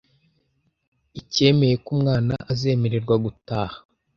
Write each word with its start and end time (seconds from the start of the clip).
icyemeye 1.19 1.75
ko 1.83 1.87
umwana 1.95 2.33
azemererwa 2.51 3.15
gutaha 3.23 3.77